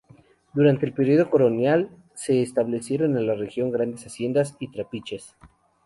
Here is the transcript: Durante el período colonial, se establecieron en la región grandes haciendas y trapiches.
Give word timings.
Durante 0.55 0.87
el 0.87 0.93
período 0.93 1.29
colonial, 1.29 1.91
se 2.15 2.41
establecieron 2.41 3.17
en 3.19 3.27
la 3.27 3.35
región 3.35 3.69
grandes 3.69 4.03
haciendas 4.07 4.55
y 4.59 4.71
trapiches. 4.71 5.35